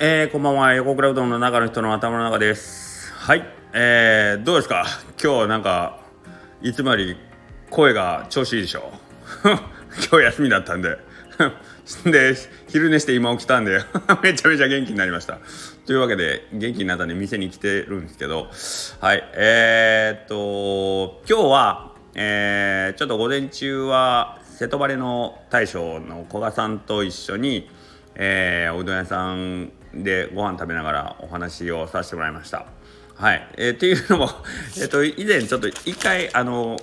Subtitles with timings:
[0.00, 0.74] えー、こんばんは。
[0.74, 3.12] 横倉うどんの中の人の頭の中です。
[3.14, 3.44] はい。
[3.72, 4.84] えー、どうですか？
[5.22, 6.00] 今日なんか
[6.62, 7.16] いつもより
[7.70, 8.92] 声が調子いいでしょ？
[9.42, 9.58] 今
[10.20, 10.98] 日休みだったんで。
[12.04, 12.34] で
[12.68, 13.80] 昼寝して今起きたんで
[14.22, 15.38] めちゃめちゃ元気になりました。
[15.86, 18.48] というわけで元気になったんで店に来てるんですけど。
[19.00, 19.28] はい。
[19.34, 27.70] えー、っと今日はえー、ちょっと午前中は瀬戸晴れの大将の古賀さんと一緒に、
[28.16, 32.66] えー、おうどん屋さんでご飯食べながらお話をさせてもらいました。
[33.14, 34.30] はい、えー、っていうのも、
[34.78, 36.78] えーと、以前ちょっと一回あの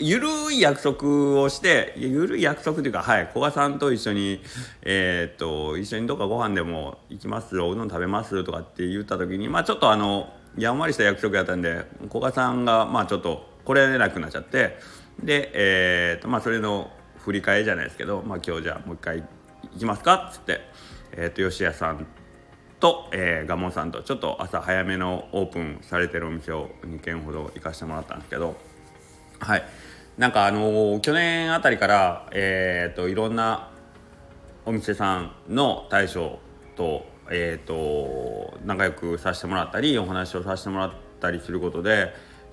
[0.00, 4.42] ゆるい約束をしてゆるい約束というかはい古賀さんと一緒に、
[4.82, 14.78] えーと、一緒にどっかご飯でも行きますおうどん食べますとかって言った時にまあちょっとあのやんわりした約束やったんで古賀さんがまあちょっと来られなくなっちゃって
[15.22, 19.22] で、えーとまあ、それの振り替えじゃないですけど、まあ、今日じゃあもう一回
[19.74, 20.60] 行きますかっつって、
[21.12, 22.06] えーと、吉谷さん
[22.80, 28.56] と、えー、ガモさんとちょっと朝早めのオープンされてるお店を2軒ほど行かしてもらったんですけど
[29.38, 29.62] はい。
[30.18, 33.70] なんかあのー、去年あたりから、えーと、いろんな
[34.66, 36.38] お店さんの大将
[36.76, 42.12] と,、えーと仲良くさせてもらったりお話をさせてもらったりすることで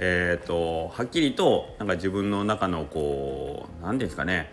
[0.00, 4.50] えーと、はっきりとなんか自分の中のこう何ですかね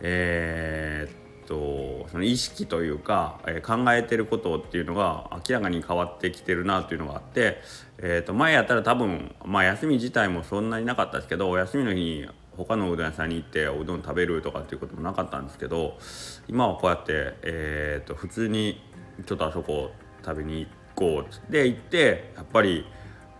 [0.00, 1.19] えー、っ
[1.50, 7.58] とその意識というか、えー、考えてることっていうのが明らかに変わってきてるなというのがあって、
[7.98, 15.98] えー、と前やったら多分、まあ、休み自体もそんなになかったですけどお休みの日に他のうどん屋さんに行っておうどん食べるとかっていうこともなかったんですけど
[16.46, 18.80] 今はこうやって、えー、と普通に
[19.26, 19.90] ちょっとあそこ
[20.24, 22.86] 食べに行こうって行ってやっぱり。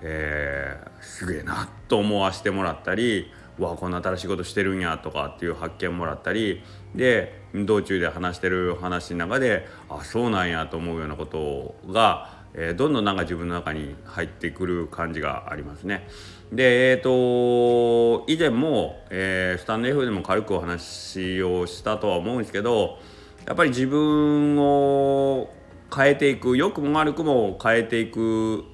[0.02, 6.62] えー、すげえなと思わせてもらったりわこんな新しいことしてるんやとかっていう発見もらったり
[6.94, 16.08] で道中で話してる話の中であそうなんやと思うようなことが、えー、どんどんなんか自分の中に入ってくる感じがありますね。
[16.52, 22.98] でえっ、ー、と以前も、えー、スタンド F でも軽くお話をしたとは思うんですけど
[23.46, 25.50] やっぱり自分を
[25.94, 28.64] 変えていく良くも悪くも変えていく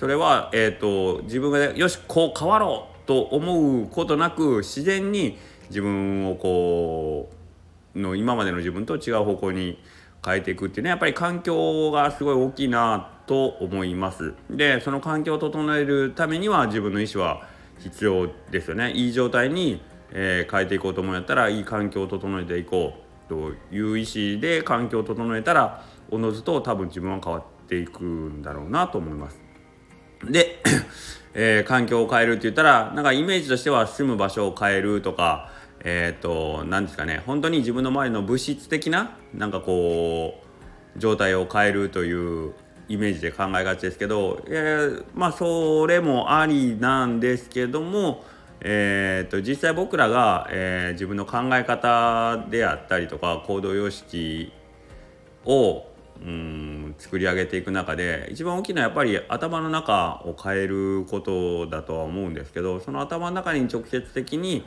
[0.00, 5.36] それは、えーと、自分が、ね、よしこう変わろうと思うことなく自然に
[5.68, 7.28] 自分をこ
[7.96, 9.82] うの今までの自分と違う方向に
[10.24, 14.34] 変えていくっていうねやっぱり環境がすごい大きいなと思います。
[14.48, 17.48] でその環境を整えるためには自分の意思は
[17.80, 18.92] 必要ですよね。
[18.92, 19.82] いい状態に、
[20.12, 22.94] えー、変えていこうと思うんやったらいい環境を整えていこ
[23.26, 29.49] うという意思で環境を整えたらおのずと多分自分は変わっていくんだろうなと思います。
[30.24, 30.62] で、
[31.34, 35.50] えー、環境を変えるって言ったらなんかイメージとしては住む場所を変えるとか
[35.84, 40.40] えっ、ー、と何ですかね本当に自分の周りの物質的ななんかこ
[40.96, 42.12] う状態を変えるとい
[42.48, 42.52] う
[42.88, 48.24] イメージで考えがちですけど、えー、まあそれもありなんですけども、
[48.60, 54.52] えーと、実際僕らが、えー、自分の考え方であったりとか行動様式
[55.44, 55.84] を
[56.20, 64.66] うん作り上げていく中で一番大きなやっぱり頭の中を変えることだとは思うんですけどその頭の中に直接的に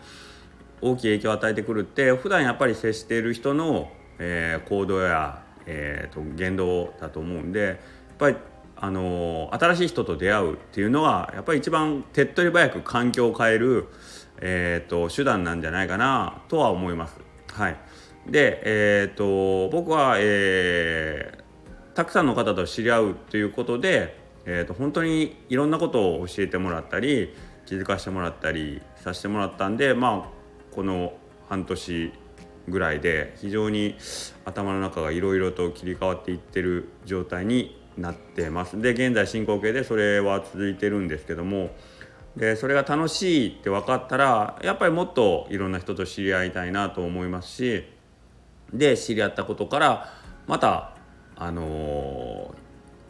[0.82, 7.78] 大きい影響を与えてくるって普段やっぱり接している人の、えー、行動や、えーと、言動だと思うんでやっ
[8.18, 8.38] ぱり
[8.76, 13.88] あのー、新しい人と出会うっていうのはやっぱり一番手っ取り早く環境を変える、
[14.42, 17.34] えーと手段なんじゃないかなとは思います。
[17.54, 17.78] はい、
[18.28, 21.43] で、えーと、僕は、えー、
[21.96, 31.14] たくさんの方と知り合うということで、えーと、本当にいろんなことを教えてもらったり気づかせてもらったりさせてもらったんでまあこの
[31.50, 32.12] 半年
[32.68, 33.96] ぐらいで非常に
[34.46, 38.82] 頭の中がいろいろと切り替わっていってる状態になってます。
[38.82, 41.72] で現在進行形でそれは続いてるんですけども
[42.36, 47.84] でそれが楽しいって分かったらやっぱりもっといろんな人と知り合いたいなと思いますし
[48.74, 50.10] で知り合ったことから
[50.48, 50.93] また
[51.44, 52.56] あの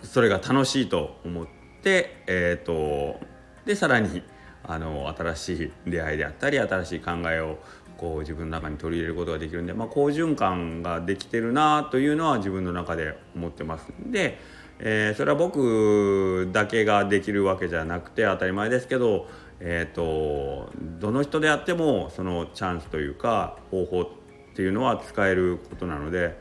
[0.01, 1.47] ー、それが楽しいと思っ
[1.83, 3.19] てえっ、ー、と
[3.63, 4.23] でさらに
[4.63, 7.59] あの新しい出会いであったり新しい考えを
[7.97, 14.39] こう自分の中に取り入れることができるんで、まあ、好循環ができてるなというのは自分の中で思ってますんで、
[14.79, 19.27] えー、それは僕だけができるわけじゃなくて当たり前ですけど、
[19.59, 24.07] えーと、どの人であってもそのチャンスというか方法っ
[24.55, 26.39] ていうのは使えることなので、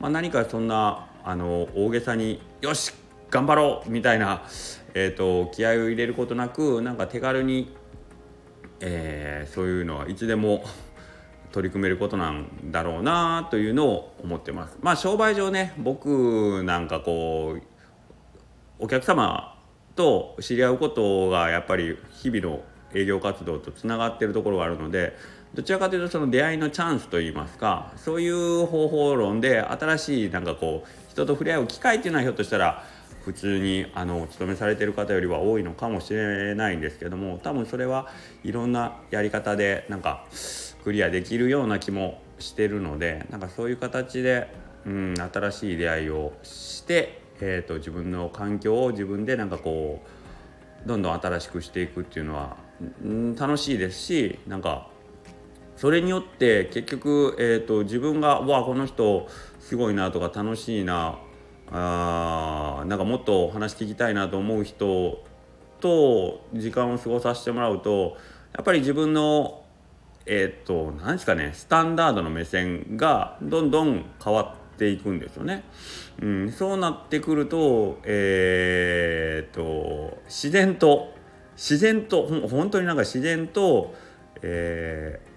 [0.00, 2.92] まあ、何かそんなあの大げさに「よし
[3.30, 4.42] 頑張ろう!」みたいな、
[4.92, 7.74] えーと、気合を入れることなくなんか手軽に、
[8.80, 10.64] えー、そういうのはいつでも
[11.50, 14.76] 取り組めることなんだろうなというのを思ってます。
[14.82, 17.62] まあ商売上ね僕なんかこう
[18.78, 19.56] お客様
[19.96, 22.62] と知り合うことがやっぱり日々の
[22.92, 25.16] 営業活動とつながってるところがあるので
[25.54, 32.84] どちらかというとその出会いのチャンスといいますかそういう方法論で新しいなんかこう人と触れ合う機会っていうのはひょっとしたら
[33.24, 38.08] 普通にあのお勤めされてる方よりは多いのかもしれないんですけども多分それは
[38.42, 40.26] いろんなやり方でなんか
[40.82, 44.48] クリアできるような気もしてるのでなんかそういう形で、
[44.84, 50.02] うん、新しい出会いをして、えーと、自分の環境を自分でなんかこ
[50.84, 52.56] うどんどん新しくしていくっていうのは、
[53.02, 54.88] うん、楽しいですしなんか
[55.76, 59.26] それによって結局、えーと、自分が「わこの人
[59.58, 61.18] すごいな」とか「楽しいな」
[61.72, 65.24] あなんかもっと話聞きたいなと思う人
[65.80, 68.16] と時間を過ごさせてもらうと
[68.52, 69.62] やっぱり自分の
[70.26, 75.64] えっ、と何ですかねスタンダードの目線がどんどん変わっていくんですよね。
[76.22, 81.12] うん、そうなってくるとえっ、と自然と
[81.56, 83.94] 自然と本当になんか自然と
[84.42, 85.33] えー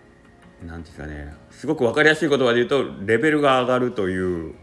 [0.65, 4.55] 何ですかねすごく分かりやすい言葉で言うとレベルが上がるという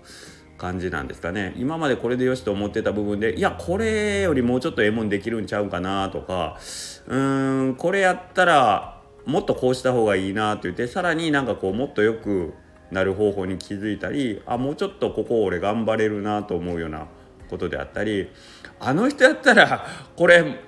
[0.59, 1.53] 感じなんですかね。
[1.57, 6.59] 今までこれでよしと思ってた部分でいやこれよりもうちょっとええもんできるんちゃうかなとか
[7.07, 12.55] うーんこれやったらもっとこうした方がいいなと言ってさらになんかこうもっとよく
[12.91, 17.09] なる方法に気づいたりあもうちょっとここ俺頑張れるなと思うような
[17.51, 18.31] ことであったり
[18.79, 19.87] あの人やったら
[20.17, 20.61] これ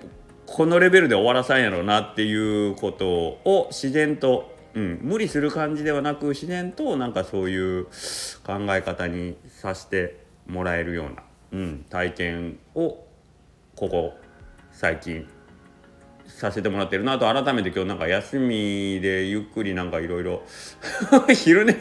[0.46, 7.87] このレベルで終わらさんやろうなっていうことを自然とうん、無理する感じではなく自然となんかそういう
[8.44, 12.99] 考え方にさせてもらえるような、うん、体験を
[13.75, 14.12] ここ
[14.73, 15.26] 最近
[16.26, 20.43] させてもらってるなと改めて今日なんか休みでゆっくりなんかいろいろ。
[21.34, 21.75] 昼 寝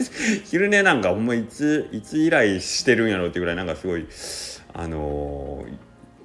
[0.46, 4.08] 昼寝なんかほんまいついつ以来してるんやろうってぐらいなんかすごい
[4.74, 5.66] あの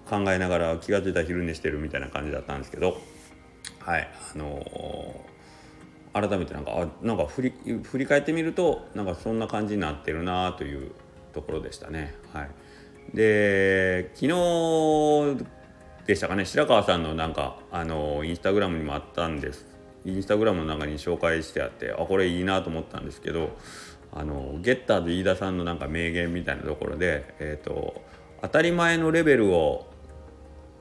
[0.06, 3.00] ー、考えながら気が付いたら昼寝してるみたいな感じだったんですけど
[3.81, 5.30] はいあのー
[6.12, 7.53] 改めてなんかあなんか振り
[7.83, 10.93] 振り返ってみるとなんかそんな感じになってるなという
[11.33, 12.15] ところでしたね。
[12.33, 12.51] はい、
[13.15, 15.45] で昨日
[16.07, 16.45] でしたかね。
[16.45, 19.67] 白川さんのなんかあのインスタグラムにもあったんです。
[20.05, 23.51] インスタグラムの中に紹介してあってあこれいいなと思ったんですけど
[24.12, 28.03] あのゲッターズ飯田さんのなんか名言みたいなところで、えーと
[28.43, 29.89] 当たり前のレベルを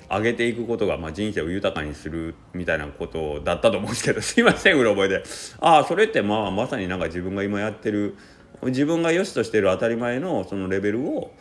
[0.09, 5.23] 上げていくことが、まあ、人生を豊かにするみたいなことだったと思うんですけど すいませんうろ覚えで。
[5.59, 8.15] ああそれってまあまさになんか自分が今やってる
[8.63, 11.31] 自分が良しとしてる当たり前のそのレベルを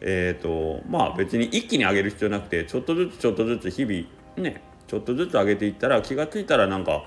[0.00, 4.06] えっ、ー、とまあ別に一気に上げる必要なくてちょっとずつちょっとずつ日々
[4.36, 7.04] ねちょっとずつ上げていったら気が付いたらなんか、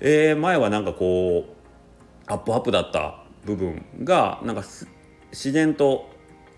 [0.00, 4.64] えー、前はなんかこうアップアップだった部分がなんか
[5.30, 6.10] 自然と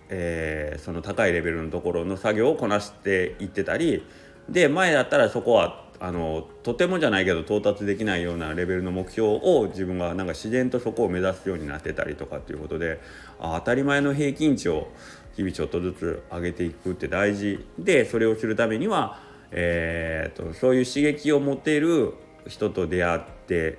[0.08, 4.04] えー、その高いレベルのところの作業をこなしていってたり
[4.48, 13.00] で前だったらそこはあのとてもじゃないけど到達できないようなレベルの目標を自分がなんか自然とそこを目指すようになってたりとかっていうことで
[13.40, 14.88] あ当たり前の平均値を
[15.34, 17.64] 日々ちょっとずつ上げていくって大事。
[17.78, 19.20] でそれをするためには、
[19.50, 22.14] えーと、そういう刺激を持ている
[22.46, 23.78] 人と出会って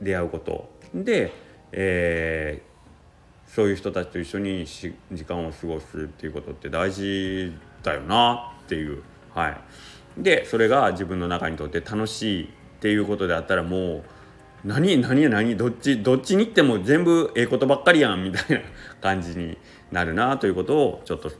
[0.00, 0.68] 出会うこと。
[0.94, 1.32] で、
[1.72, 2.62] え
[3.48, 4.94] そういう人たちと一緒に時
[5.26, 7.52] 間を過ごすっていうことって大事
[7.82, 9.02] だよなっていう。
[9.34, 9.56] はい、
[10.18, 12.48] でそれが自分の中にとって楽しいっ
[12.80, 14.02] ていうことであったらもう
[14.64, 18.62] 何何何どっちどっちに行っても全部ええことばっかりやんみたいな
[19.00, 19.56] 感じに
[19.90, 21.30] なるなということをちょっと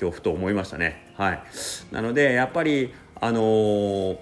[0.00, 1.12] 今日ふと思いましたね。
[1.16, 1.42] はい、
[1.90, 4.18] なのでやっぱりあのー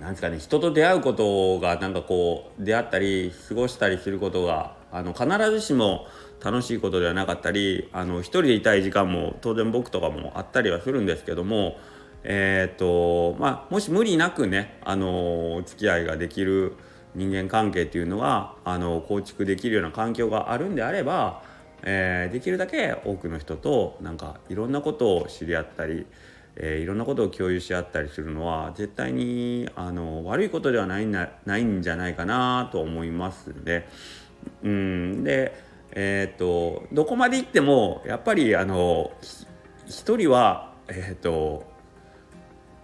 [0.00, 6.06] なんですかね人と出会うことがなんかこう出会ったり過ごしたりすることがあの必ずしも
[6.42, 11.76] 楽しいことではなかったりあの一人でいたい時間も当然僕とかもあったりはするんですけども
[12.22, 16.76] えーとまあ、もし無理なくねあのお付き合いができる
[17.14, 21.42] 人間関係っていうのはあの構築できるような環境があるんであれば、
[21.82, 26.06] えー、できるだけ多くの人となんかいろんなことを知り合ったり、
[26.56, 33.88] えー、いろんなことを共有し合ったりするのは絶対にあの悪いことではないなないんじゃないかなと思いますので。
[34.62, 39.10] うんでえー、とどこまで行ってもやっぱりあの
[39.86, 41.64] 一人はえー、と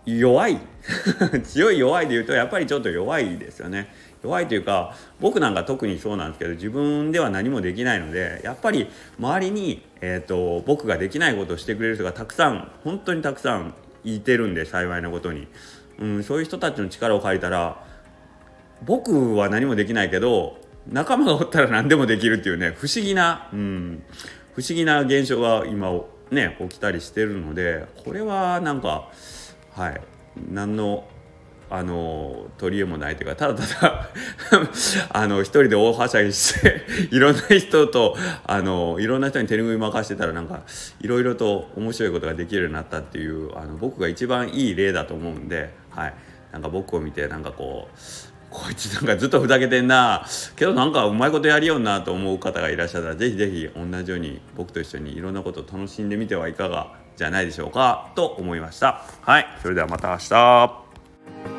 [0.05, 0.59] 弱い。
[1.43, 3.93] 強い弱いで言うとやっぱりちょっと弱いですよね。
[4.23, 15.47] 弱いというか僕なんか特にそうなんですけど自分では何もできないのでやっぱり周りに、えーと、僕ができないことをしてくれる人がたくさん本当にたくさんいてるんで幸いなことに、
[16.01, 17.85] うん、そういう人たちの力を借りたら
[18.85, 20.59] 僕は何もできないけど
[20.89, 24.03] 仲間がおったら何でもできるっていうね不思議な、うん、
[24.55, 25.93] 不思議な現象が今
[26.31, 29.11] ね起きたりしてるのでこれはなんか
[29.73, 30.01] はい。
[30.51, 31.09] 何の
[31.69, 34.09] あの取り柄もないというかただただ
[35.11, 40.63] あの一人で大はしゃぎして いろんな人とあのいろんな人に手拭い任してたらなんか
[41.01, 46.15] いろいろと面白いことができるようになったっていうあの僕が一番いい例だと思うんで、はい、
[46.53, 47.99] なんか僕を見てなんかこう
[48.57, 50.27] こいつなんかずっとふざけてんな。
[50.57, 58.13] けどなんかうまいことやりよんなと思う方がいらっしゃったらぜひぜひ同じように僕と一緒にいろんなことを楽しんでみてはいかがじゃないでしょうか。
[58.15, 59.03] と思いました。
[59.21, 59.47] はい。
[59.61, 60.17] それではまた明
[61.51, 61.56] 日。